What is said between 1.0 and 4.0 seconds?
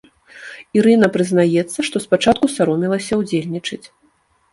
прызнаецца, што спачатку саромелася ўдзельнічаць.